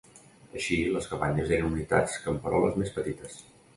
Així, 0.59 0.77
les 0.95 1.09
cabanyes 1.11 1.53
eren 1.57 1.69
unitats 1.75 2.17
camperoles 2.27 2.81
més 2.81 2.95
petites. 2.97 3.37